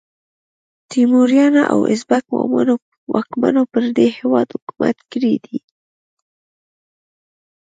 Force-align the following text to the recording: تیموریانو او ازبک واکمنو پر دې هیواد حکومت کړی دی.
تیموریانو 0.89 1.63
او 1.73 1.79
ازبک 1.91 2.25
واکمنو 3.13 3.63
پر 3.71 3.83
دې 3.95 4.07
هیواد 4.17 4.47
حکومت 4.55 4.97
کړی 5.11 5.35
دی. 5.45 5.59